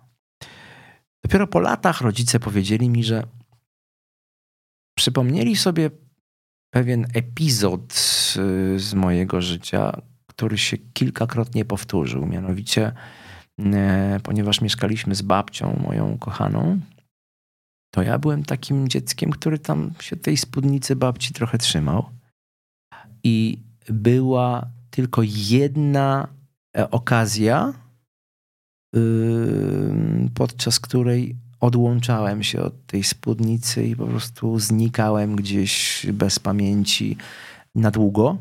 [1.24, 3.22] Dopiero po latach rodzice powiedzieli mi, że
[4.98, 5.90] przypomnieli sobie
[6.70, 12.26] pewien epizod y, z mojego życia, który się kilkakrotnie powtórzył.
[12.26, 12.92] Mianowicie,
[14.22, 16.80] ponieważ mieszkaliśmy z babcią, moją kochaną,
[17.90, 22.04] to ja byłem takim dzieckiem, który tam się tej spódnicy babci trochę trzymał.
[23.24, 26.28] I była tylko jedna
[26.76, 27.72] e, okazja,
[30.34, 37.16] podczas której odłączałem się od tej spódnicy i po prostu znikałem gdzieś bez pamięci
[37.74, 38.36] na długo.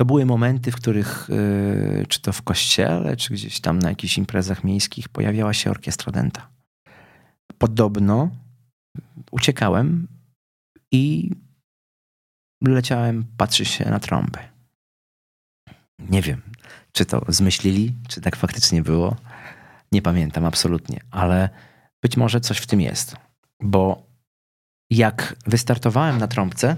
[0.00, 4.18] To były momenty, w których, yy, czy to w kościele, czy gdzieś tam na jakichś
[4.18, 6.48] imprezach miejskich, pojawiała się orkiestra denta.
[7.58, 8.30] Podobno
[9.30, 10.08] uciekałem
[10.92, 11.30] i
[12.64, 14.38] leciałem patrzeć się na trąby.
[15.98, 16.42] Nie wiem,
[16.92, 19.16] czy to zmyślili, czy tak faktycznie było.
[19.92, 21.48] Nie pamiętam absolutnie, ale
[22.02, 23.16] być może coś w tym jest.
[23.62, 24.06] Bo
[24.90, 26.76] jak wystartowałem na trąbce,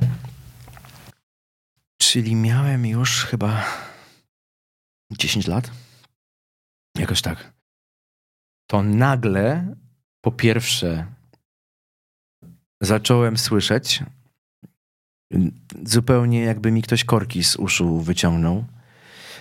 [2.12, 3.64] czyli miałem już chyba
[5.18, 5.70] 10 lat,
[6.98, 7.52] jakoś tak,
[8.70, 9.74] to nagle
[10.24, 11.06] po pierwsze
[12.82, 14.02] zacząłem słyszeć,
[15.84, 18.64] zupełnie jakby mi ktoś korki z uszu wyciągnął.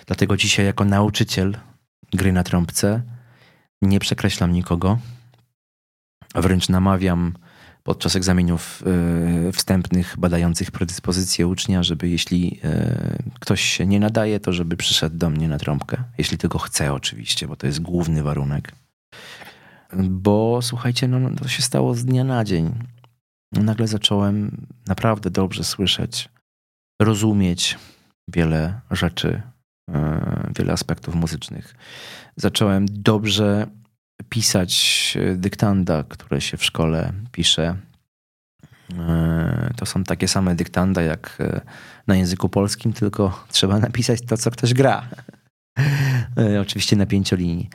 [0.06, 1.58] Dlatego dzisiaj, jako nauczyciel
[2.12, 3.02] gry na trąbce,
[3.82, 4.98] nie przekreślam nikogo.
[6.34, 7.34] Wręcz namawiam
[7.82, 8.82] podczas egzaminów
[9.48, 15.16] y, wstępnych badających predyspozycje ucznia, żeby jeśli y, ktoś się nie nadaje, to żeby przyszedł
[15.16, 16.04] do mnie na trąbkę.
[16.18, 18.72] Jeśli tylko chce oczywiście, bo to jest główny warunek.
[20.02, 22.74] Bo słuchajcie, no, to się stało z dnia na dzień.
[23.52, 26.28] Nagle zacząłem naprawdę dobrze słyszeć,
[27.02, 27.78] rozumieć
[28.28, 29.42] wiele rzeczy,
[29.90, 29.94] y,
[30.56, 31.74] wiele aspektów muzycznych.
[32.36, 33.66] Zacząłem dobrze
[34.28, 37.76] pisać e, dyktanda, które się w szkole pisze.
[38.98, 41.60] E, to są takie same dyktanda jak e,
[42.06, 45.08] na języku polskim, tylko trzeba napisać to, co ktoś gra.
[46.62, 47.70] Oczywiście na pięciolinii.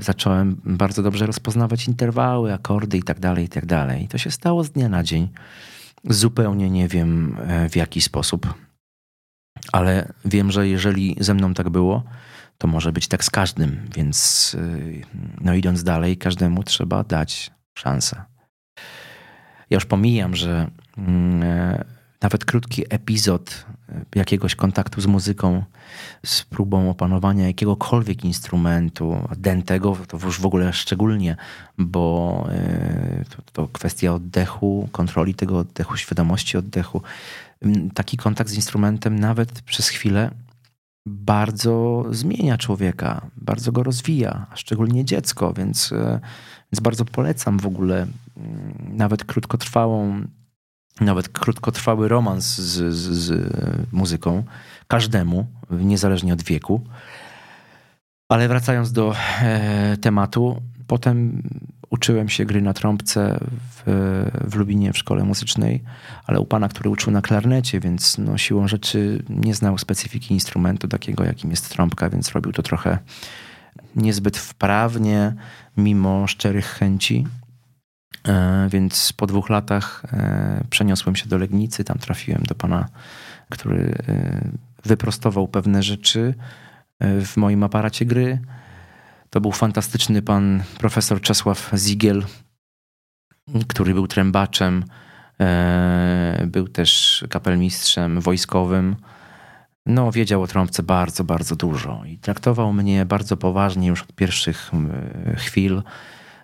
[0.00, 4.08] Zacząłem bardzo dobrze rozpoznawać interwały, akordy i tak dalej, i tak dalej.
[4.08, 5.28] To się stało z dnia na dzień.
[6.04, 7.36] Zupełnie nie wiem
[7.70, 8.54] w jaki sposób,
[9.72, 12.04] ale wiem, że jeżeli ze mną tak było,
[12.60, 15.02] to może być tak z każdym, więc y,
[15.40, 18.22] no idąc dalej, każdemu trzeba dać szansę.
[19.70, 21.84] Ja już pomijam, że mm, e,
[22.22, 25.64] nawet krótki epizod e, jakiegoś kontaktu z muzyką,
[26.26, 31.36] z próbą opanowania jakiegokolwiek instrumentu, dentego, to już w ogóle szczególnie,
[31.78, 37.02] bo e, to, to kwestia oddechu, kontroli tego oddechu, świadomości oddechu.
[37.94, 40.30] Taki kontakt z instrumentem nawet przez chwilę
[41.10, 46.20] bardzo zmienia człowieka, bardzo go rozwija, szczególnie dziecko, więc, e,
[46.72, 50.22] więc bardzo polecam w ogóle mm, nawet krótkotrwałą,
[51.00, 53.52] nawet krótkotrwały romans z, z, z
[53.92, 54.44] muzyką,
[54.88, 56.80] każdemu, niezależnie od wieku.
[58.28, 61.42] Ale wracając do e, tematu, potem
[61.90, 63.82] uczyłem się gry na trąbce w,
[64.50, 65.82] w Lubinie w szkole muzycznej,
[66.26, 70.88] ale u pana, który uczył na klarnecie, więc no, siłą rzeczy nie znał specyfiki instrumentu
[70.88, 72.98] takiego, jakim jest trąbka, więc robił to trochę
[73.96, 75.34] niezbyt wprawnie,
[75.76, 77.26] mimo szczerych chęci.
[78.28, 81.84] E, więc po dwóch latach e, przeniosłem się do Legnicy.
[81.84, 82.88] Tam trafiłem do pana,
[83.48, 84.48] który e,
[84.84, 86.34] wyprostował pewne rzeczy
[87.00, 88.38] w moim aparacie gry.
[89.30, 92.24] To był fantastyczny pan profesor Czesław Zigiel,
[93.68, 94.84] który był trębaczem,
[96.46, 98.96] był też kapelmistrzem wojskowym.
[99.86, 104.70] No, wiedział o trąbce bardzo, bardzo dużo i traktował mnie bardzo poważnie już od pierwszych
[105.36, 105.82] chwil.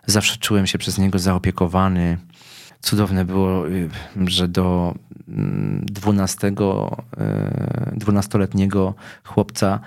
[0.06, 2.18] Zawsze czułem się przez niego zaopiekowany.
[2.80, 3.88] Cudowne było, y,
[4.26, 4.94] że do
[5.82, 6.56] 12, mm,
[7.98, 9.80] 12-letniego y, chłopca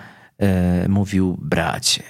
[0.85, 2.03] y, mówił bracie.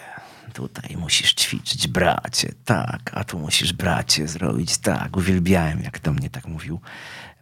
[0.60, 5.18] Tutaj musisz ćwiczyć, bracie, tak, a tu musisz, bracie, zrobić tak.
[5.18, 6.80] Uwielbiałem, jak do mnie tak mówił.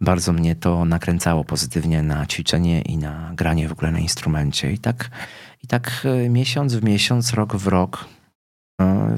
[0.00, 4.72] Bardzo mnie to nakręcało pozytywnie na ćwiczenie i na granie w ogóle na instrumencie.
[4.72, 5.10] I tak,
[5.64, 8.08] i tak miesiąc w miesiąc, rok w rok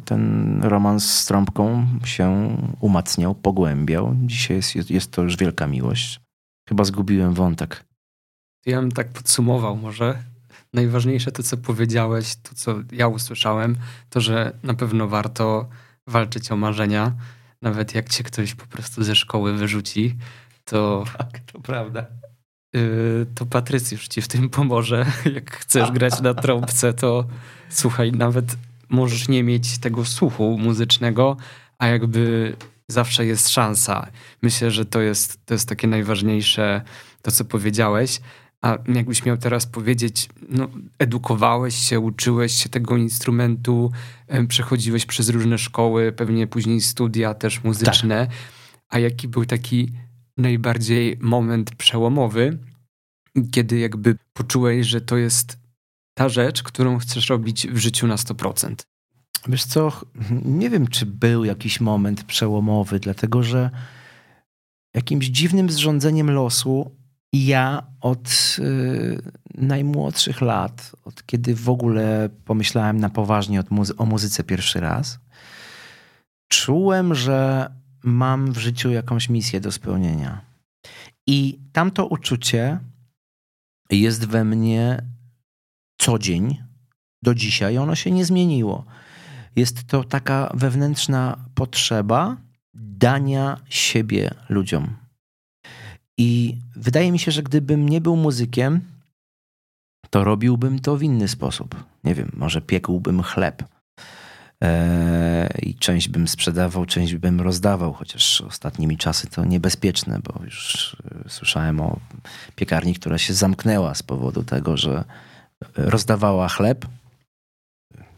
[0.05, 4.17] ten romans z trąbką się umacniał, pogłębiał.
[4.23, 6.21] Dzisiaj jest, jest to już wielka miłość.
[6.69, 7.85] Chyba zgubiłem wątek.
[8.67, 10.30] Ja bym tak podsumował może.
[10.75, 13.77] Najważniejsze to, co powiedziałeś, to, co ja usłyszałem,
[14.11, 15.69] to, że na pewno warto
[16.07, 17.13] walczyć o marzenia.
[17.63, 20.17] Nawet jak cię ktoś po prostu ze szkoły wyrzuci,
[20.65, 21.05] to...
[21.19, 22.07] Tak, to prawda.
[22.75, 25.07] Yy, to Patrycjusz ci w tym pomoże.
[25.35, 27.27] Jak chcesz grać na trąbce, to
[27.69, 28.57] słuchaj, nawet
[28.89, 31.37] możesz nie mieć tego słuchu muzycznego,
[31.79, 32.57] a jakby
[32.89, 34.07] zawsze jest szansa.
[34.43, 36.83] Myślę, że to jest, to jest takie najważniejsze,
[37.23, 38.21] to co powiedziałeś.
[38.63, 40.69] A jakbyś miał teraz powiedzieć, no,
[40.99, 43.93] edukowałeś się, uczyłeś się tego instrumentu,
[44.49, 48.27] przechodziłeś przez różne szkoły, pewnie później studia też muzyczne.
[48.27, 48.37] Tak.
[48.89, 49.93] A jaki był taki
[50.37, 52.59] najbardziej moment przełomowy,
[53.51, 55.59] kiedy jakby poczułeś, że to jest
[56.15, 58.75] ta rzecz, którą chcesz robić w życiu na 100%?
[59.49, 59.93] Wiesz co,
[60.45, 63.71] nie wiem, czy był jakiś moment przełomowy, dlatego że
[64.95, 67.00] jakimś dziwnym zrządzeniem losu
[67.33, 69.23] ja od y,
[69.55, 75.19] najmłodszych lat, od kiedy w ogóle pomyślałem na poważnie muzy o muzyce pierwszy raz,
[76.49, 77.71] czułem, że
[78.03, 80.41] mam w życiu jakąś misję do spełnienia.
[81.27, 82.79] I tamto uczucie
[83.91, 85.03] jest we mnie
[85.99, 86.63] co dzień
[87.23, 88.85] do dzisiaj, ono się nie zmieniło.
[89.57, 92.37] Jest to taka wewnętrzna potrzeba
[92.75, 95.00] dania siebie ludziom.
[96.21, 98.81] I wydaje mi się, że gdybym nie był muzykiem,
[100.11, 101.85] to robiłbym to w inny sposób.
[102.05, 103.65] Nie wiem, może piekłbym chleb.
[104.61, 110.97] Eee, I część bym sprzedawał, część bym rozdawał, chociaż ostatnimi czasy to niebezpieczne, bo już
[111.27, 111.99] e, słyszałem o
[112.57, 115.05] piekarni, która się zamknęła z powodu tego, że
[115.77, 116.87] rozdawała chleb,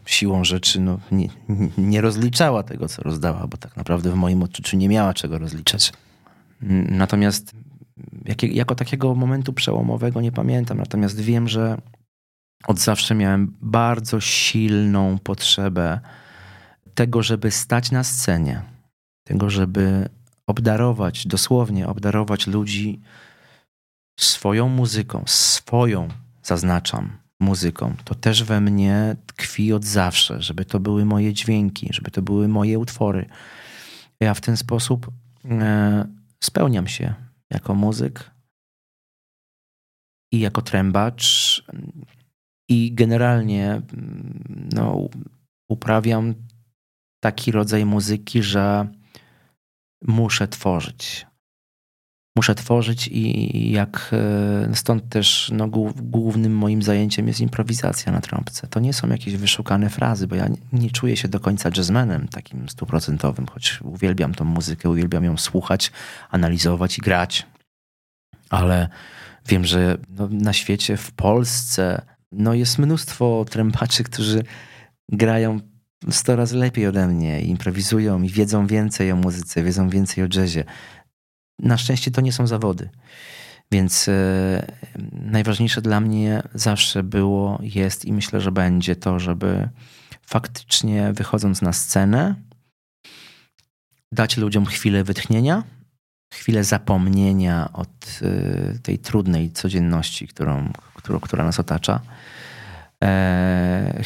[0.06, 1.28] siłą rzeczy no, nie,
[1.78, 5.92] nie rozliczała tego, co rozdała, bo tak naprawdę w moim odczuciu nie miała czego rozliczać.
[6.88, 7.52] Natomiast
[8.24, 11.78] jak, jako takiego momentu przełomowego nie pamiętam, natomiast wiem, że
[12.66, 16.00] od zawsze miałem bardzo silną potrzebę
[16.94, 18.62] tego, żeby stać na scenie,
[19.24, 20.08] tego, żeby
[20.46, 23.00] obdarować, dosłownie obdarować ludzi
[24.20, 26.08] swoją muzyką, swoją,
[26.42, 27.94] zaznaczam, muzyką.
[28.04, 32.48] To też we mnie tkwi od zawsze, żeby to były moje dźwięki, żeby to były
[32.48, 33.26] moje utwory.
[34.20, 35.10] Ja w ten sposób
[35.50, 36.04] e,
[36.40, 37.14] spełniam się
[37.54, 38.30] jako muzyk
[40.32, 41.24] i jako trębacz.
[42.68, 43.82] I generalnie
[44.74, 45.08] no,
[45.68, 46.34] uprawiam
[47.20, 48.88] taki rodzaj muzyki, że
[50.02, 51.26] muszę tworzyć
[52.36, 58.66] muszę tworzyć i jak e, stąd też no, głównym moim zajęciem jest improwizacja na trąbce.
[58.66, 62.68] To nie są jakieś wyszukane frazy, bo ja nie, czuję się do końca jazzmenem takim
[62.68, 65.92] stuprocentowym, choć uwielbiam tą muzykę, uwielbiam ją słuchać,
[66.30, 67.46] analizować i grać.
[68.50, 68.88] Ale
[69.48, 74.42] wiem, że no, na świecie, w Polsce no, jest mnóstwo trębaczy, którzy
[75.08, 75.60] grają
[76.10, 80.64] sto razy lepiej ode mnie, improwizują i wiedzą więcej o muzyce, wiedzą więcej o jazzie.
[81.58, 82.88] Na szczęście to nie są zawody.
[83.72, 84.12] Więc e,
[85.12, 89.68] najważniejsze dla mnie zawsze było, jest i myślę, że będzie to, żeby
[90.26, 92.34] faktycznie wychodząc na scenę,
[94.12, 95.62] dać ludziom chwilę wytchnienia,
[96.34, 102.00] chwilę zapomnienia od e, tej trudnej codzienności, którą, którą, która nas otacza.
[103.04, 104.02] E,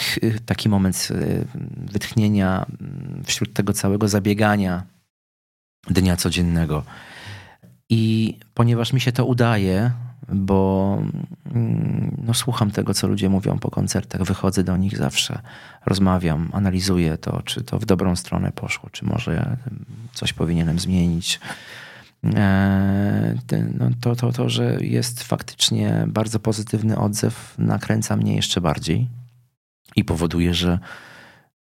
[0.47, 1.09] taki moment
[1.77, 2.67] wytchnienia
[3.25, 4.83] wśród tego całego zabiegania
[5.91, 6.85] dnia codziennego.
[7.89, 9.91] I ponieważ mi się to udaje,
[10.29, 10.99] bo
[11.55, 15.39] mm, no, słucham tego, co ludzie mówią po koncertach, wychodzę do nich zawsze,
[15.87, 19.57] rozmawiam, analizuję to, czy to w dobrą stronę poszło, czy może
[20.13, 21.41] coś powinienem zmienić.
[22.35, 23.35] E,
[23.79, 29.09] no, to, to, to, że jest faktycznie bardzo pozytywny odzew, nakręca mnie jeszcze bardziej
[29.97, 30.79] i powoduje, że,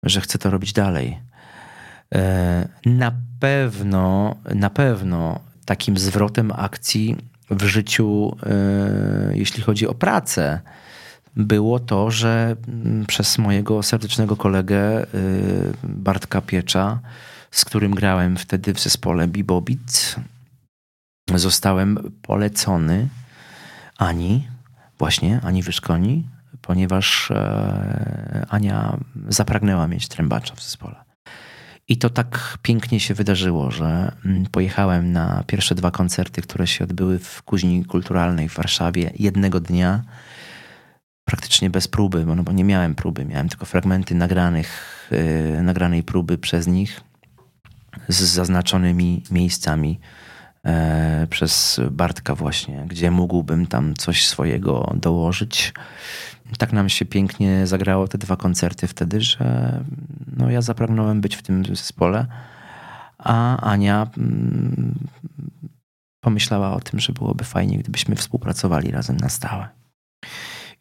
[0.03, 1.19] że chcę to robić dalej.
[2.15, 7.15] E, na pewno, na pewno takim zwrotem akcji
[7.49, 10.59] w życiu, e, jeśli chodzi o pracę,
[11.35, 15.05] było to, że mm, przez mojego serdecznego kolegę
[15.83, 16.99] Bartka Piecza,
[17.51, 20.15] z którym grałem wtedy w zespole Bibobit,
[21.35, 23.07] zostałem polecony
[23.97, 24.47] Ani,
[24.99, 26.29] właśnie Ani Wyszkoni,
[26.61, 28.97] ponieważ e, Ania
[29.27, 31.04] zapragnęła mieć trębacza w zespole.
[31.87, 36.83] I to tak pięknie się wydarzyło, że mm, pojechałem na pierwsze dwa koncerty, które się
[36.83, 40.03] odbyły w Kuźni Kulturalnej w Warszawie jednego dnia,
[41.25, 45.09] praktycznie bez próby, bo, no bo nie miałem próby, miałem tylko fragmenty nagranych,
[45.55, 47.01] yy, nagranej próby przez nich
[48.07, 49.99] z zaznaczonymi miejscami
[51.29, 55.73] przez Bartka właśnie, gdzie mógłbym tam coś swojego dołożyć.
[56.57, 59.79] Tak nam się pięknie zagrało te dwa koncerty wtedy, że
[60.37, 62.27] no ja zapragnąłem być w tym zespole,
[63.17, 64.95] a Ania mm,
[66.19, 69.67] pomyślała o tym, że byłoby fajnie, gdybyśmy współpracowali razem na stałe.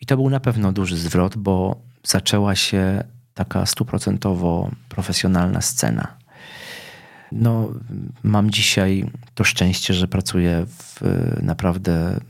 [0.01, 3.05] I to był na pewno duży zwrot, bo zaczęła się
[3.35, 6.24] taka stuprocentowo profesjonalna scena
[7.35, 7.73] no,
[8.23, 11.01] mam dzisiaj to szczęście, że pracuję w
[11.43, 12.21] naprawdę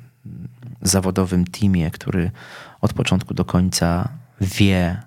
[0.82, 2.30] zawodowym teamie, który
[2.80, 4.08] od początku do końca
[4.40, 5.02] wie,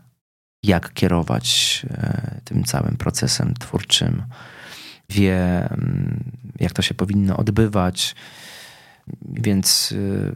[0.64, 4.24] jak kierować e, tym całym procesem twórczym,
[5.10, 8.16] wie, mm, jak to się powinno odbywać.
[9.22, 10.36] Więc e,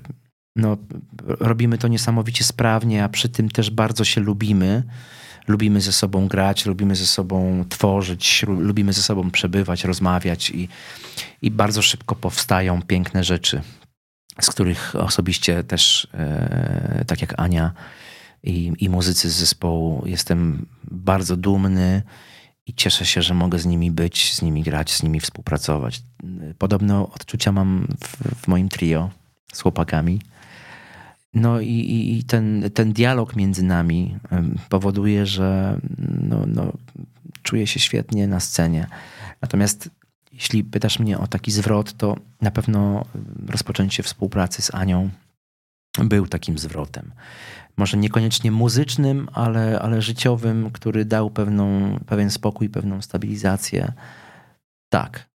[0.56, 0.78] no,
[1.24, 4.84] robimy to niesamowicie sprawnie, a przy tym też bardzo się lubimy
[5.48, 10.70] lubimy ze sobą grać, lubimy ze sobą tworzyć, lubimy ze sobą przebywać, rozmawiać i,
[11.42, 13.62] i bardzo szybko powstają piękne rzeczy,
[14.42, 17.72] z których osobiście też, e, tak jak Ania
[18.44, 22.02] i, i muzycy z zespołu, jestem bardzo dumny
[22.66, 26.02] i cieszę się, że mogę z nimi być, z nimi grać, z nimi współpracować.
[26.58, 29.10] Podobne odczucia mam w, w moim trio
[29.54, 30.22] z chłopakami.
[31.34, 34.18] No i, i, ten, ten dialog między nami
[34.70, 35.80] powoduje, że
[36.22, 36.74] no, no,
[37.44, 38.88] czuję się świetnie na scenie.
[39.42, 39.90] Natomiast
[40.32, 43.06] jeśli pytasz mnie o taki zwrot, to na pewno
[43.48, 45.10] rozpoczęcie współpracy z Anią
[46.04, 47.12] był takim zwrotem.
[47.78, 53.94] Może niekoniecznie muzycznym, ale, ale życiowym, który dał pewną, pewien spokój, pewną stabilizację.
[54.90, 55.31] Tak,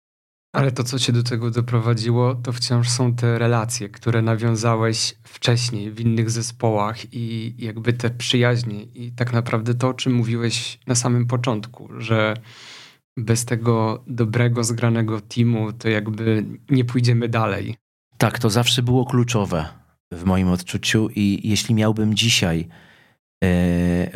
[0.56, 5.90] ale to, co cię do tego doprowadziło, to wciąż są te relacje, które nawiązałeś wcześniej
[5.90, 10.94] w innych zespołach i jakby te przyjaźnie i tak naprawdę to, o czym mówiłeś na
[10.94, 12.34] samym początku, że
[13.18, 17.76] bez tego dobrego, zgranego teamu to jakby nie pójdziemy dalej.
[18.18, 19.68] Tak, to zawsze było kluczowe
[20.12, 22.68] w moim odczuciu i jeśli miałbym dzisiaj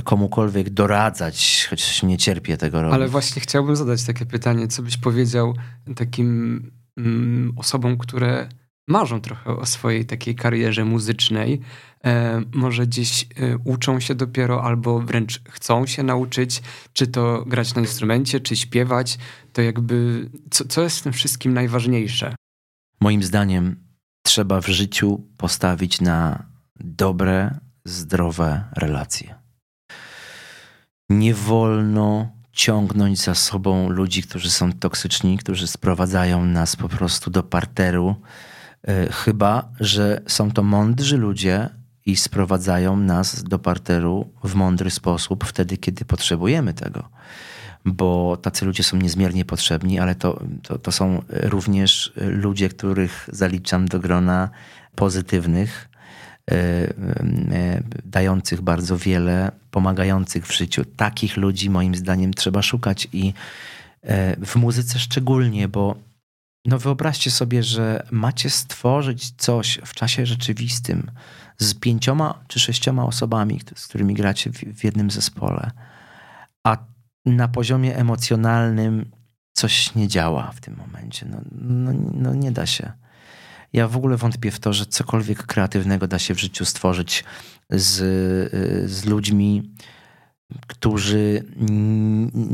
[0.05, 2.95] komukolwiek doradzać, choć nie cierpię tego robić.
[2.95, 5.55] Ale właśnie chciałbym zadać takie pytanie, co byś powiedział
[5.97, 8.49] takim mm, osobom, które
[8.89, 11.61] marzą trochę o swojej takiej karierze muzycznej,
[12.05, 16.63] e, może gdzieś e, uczą się dopiero albo wręcz chcą się nauczyć,
[16.93, 19.19] czy to grać na instrumencie, czy śpiewać,
[19.53, 22.35] to jakby co, co jest w tym wszystkim najważniejsze?
[23.01, 23.77] Moim zdaniem
[24.23, 26.47] trzeba w życiu postawić na
[26.81, 29.35] dobre, zdrowe relacje.
[31.09, 37.43] Nie wolno ciągnąć za sobą ludzi, którzy są toksyczni, którzy sprowadzają nas po prostu do
[37.43, 38.17] parteru,
[38.83, 41.69] e, chyba że są to mądrzy ludzie
[42.07, 47.09] i sprowadzają nas do parteru w mądry sposób, wtedy, kiedy potrzebujemy tego.
[47.85, 53.89] Bo tacy ludzie są niezmiernie potrzebni, ale to, to, to są również ludzie, których zaliczam
[53.89, 54.51] do grona
[54.95, 55.90] pozytywnych,
[58.05, 60.85] dających bardzo wiele, pomagających w życiu.
[60.85, 63.35] Takich ludzi moim zdaniem trzeba szukać i
[64.47, 65.97] w muzyce szczególnie, bo
[66.65, 71.11] no wyobraźcie sobie, że macie stworzyć coś w czasie rzeczywistym
[71.59, 75.71] z pięcioma czy sześcioma osobami, z którymi gracie w jednym zespole,
[76.67, 76.77] a
[77.27, 79.11] na poziomie emocjonalnym
[79.53, 81.27] coś nie działa w tym momencie.
[81.31, 82.93] No, no, no nie da się.
[83.73, 87.25] Ja w ogóle wątpię w to, że cokolwiek kreatywnego da się w życiu stworzyć
[87.71, 87.97] z,
[88.91, 89.71] z ludźmi,
[90.67, 91.45] którzy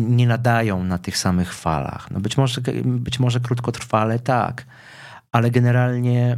[0.09, 2.11] nie nadają na tych samych falach.
[2.11, 4.67] No być, może, być może krótkotrwale tak,
[5.33, 6.37] ale generalnie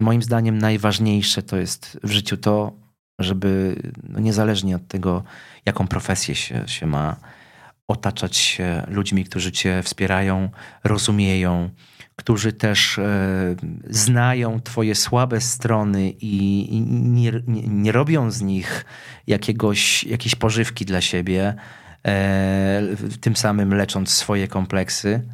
[0.00, 2.72] moim zdaniem najważniejsze to jest w życiu to,
[3.18, 5.22] żeby no niezależnie od tego,
[5.66, 7.16] jaką profesję się, się ma,
[7.88, 10.50] otaczać się ludźmi, którzy cię wspierają,
[10.84, 11.70] rozumieją,
[12.16, 13.56] którzy też e,
[13.90, 18.84] znają Twoje słabe strony i, nie, nie, nie, robią z nich
[19.26, 21.54] jakiegoś, jakiejś pożywki dla siebie,
[22.06, 22.82] e,
[23.20, 25.28] tym samym lecząc swoje kompleksy.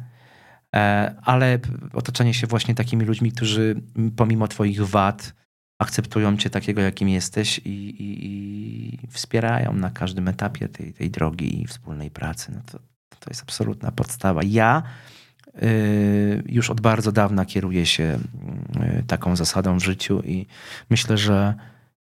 [0.75, 1.59] E, ale
[1.93, 3.81] otaczanie się właśnie takimi ludźmi, którzy
[4.15, 5.33] pomimo Twoich wad
[5.79, 11.61] akceptują Cię takiego, jakim jesteś i, i, i wspierają na każdym etapie tej, tej drogi
[11.61, 12.51] i wspólnej pracy.
[12.55, 12.79] No to,
[13.19, 14.41] to jest absolutna podstawa.
[14.43, 14.83] Ja
[16.45, 18.19] już od bardzo dawna kieruję się
[18.99, 20.45] y, taką zasadą w życiu i
[20.89, 21.53] myślę, że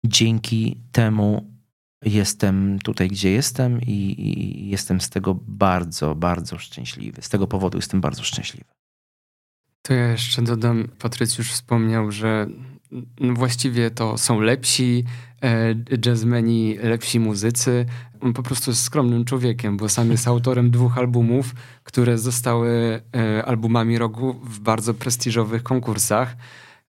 [0.05, 1.55] dzięki temu
[2.05, 7.21] jestem tutaj, gdzie jestem i, i, jestem z tego bardzo, bardzo szczęśliwy.
[7.21, 8.69] Z tego powodu jestem bardzo szczęśliwy.
[9.81, 12.47] To ja jeszcze dodam, Patryc już wspomniał, że
[13.19, 15.03] właściwie to są lepsi
[16.05, 17.85] jazzmeni, lepsi muzycy.
[18.21, 23.45] On po prostu jest skromnym człowiekiem, bo sam jest autorem dwóch albumów, które zostały e,
[23.45, 26.35] albumami roku w bardzo prestiżowych konkursach.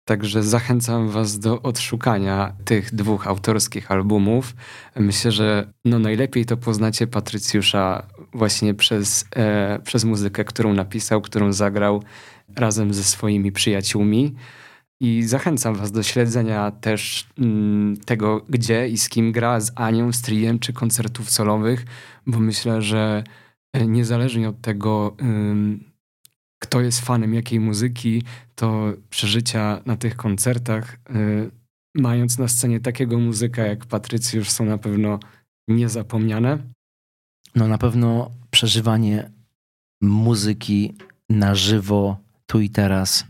[0.05, 4.55] Także zachęcam Was do odszukania tych dwóch autorskich albumów.
[4.95, 11.53] Myślę, że no najlepiej to poznacie Patrycjusza właśnie przez, e, przez muzykę, którą napisał, którą
[11.53, 12.03] zagrał
[12.55, 14.35] razem ze swoimi przyjaciółmi.
[15.01, 20.13] I zachęcam Was do śledzenia też mm, tego, gdzie i z kim gra, z Anią,
[20.13, 21.85] z Triem czy koncertów solowych,
[22.27, 23.23] bo myślę, że
[23.73, 25.15] e, niezależnie od tego,
[26.59, 28.23] kto jest fanem jakiej muzyki,
[28.55, 31.51] to przeżycia na tych koncertach, y,
[31.95, 35.19] mając na scenie takiego muzyka jak Patrycjusz, są na pewno
[35.67, 36.57] niezapomniane.
[37.55, 39.31] No na pewno przeżywanie
[40.01, 40.95] muzyki
[41.29, 43.25] na żywo, tu i teraz,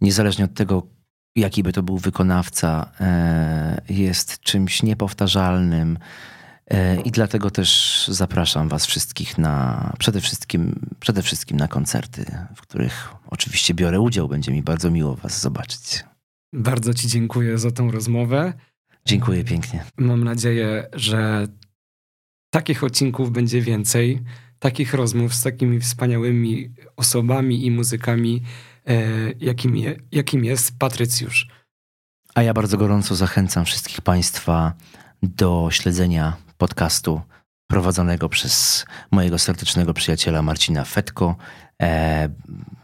[0.00, 0.86] niezależnie od tego,
[1.36, 5.98] jaki by to był wykonawca, e, jest czymś niepowtarzalnym.
[6.66, 12.24] E, I dlatego też zapraszam Was wszystkich na przede wszystkim, przede wszystkim na koncerty,
[12.56, 14.28] w których oczywiście biorę udział.
[14.28, 16.04] Będzie mi bardzo miło Was zobaczyć.
[16.52, 18.52] Bardzo Ci dziękuję za tą rozmowę.
[19.04, 19.84] Dziękuję pięknie.
[19.96, 21.46] Mam nadzieję, że
[22.50, 24.22] takich odcinków będzie więcej,
[24.58, 28.42] takich rozmów z takimi wspaniałymi osobami i muzykami,
[28.86, 28.96] e,
[29.40, 31.48] jakim, je, jakim jest Patrycjusz.
[32.34, 34.72] A ja bardzo gorąco zachęcam wszystkich Państwa
[35.22, 37.20] do śledzenia podcastu
[37.70, 41.36] prowadzonego przez mojego serdecznego przyjaciela Marcina Fetko,
[41.82, 42.28] e,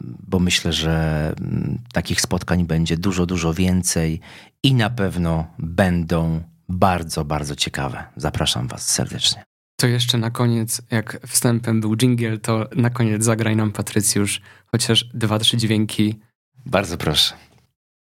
[0.00, 4.20] bo myślę, że mm, takich spotkań będzie dużo, dużo więcej
[4.62, 8.04] i na pewno będą bardzo, bardzo ciekawe.
[8.16, 9.44] Zapraszam Was serdecznie.
[9.84, 15.04] To jeszcze na koniec, jak wstępem był jingle, to na koniec zagraj nam Patrycjusz chociaż
[15.14, 16.20] dwa, trzy dźwięki.
[16.66, 17.34] Bardzo proszę.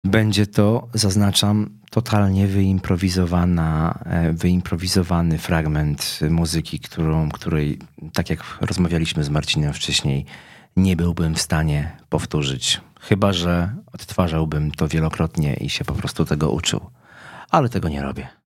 [0.03, 7.79] Będzie to, zaznaczam, totalnie wyimprowizowana, e, wyimprowizowany fragment muzyki, którą, której,
[8.13, 10.25] tak jak rozmawialiśmy z Marcinem wcześniej,
[10.77, 12.81] nie byłbym w stanie powtórzyć.
[13.01, 16.89] Chyba, że odtwarzałbym to wielokrotnie i się po prostu tego uczył.
[17.51, 18.44] Ale tego nie robię.